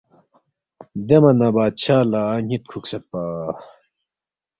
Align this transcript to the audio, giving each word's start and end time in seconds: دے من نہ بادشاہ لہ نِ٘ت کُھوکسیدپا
دے 1.07 1.17
من 1.21 1.35
نہ 1.39 1.47
بادشاہ 1.55 2.03
لہ 2.11 2.21
نِ٘ت 2.47 2.63
کُھوکسیدپا 2.69 3.23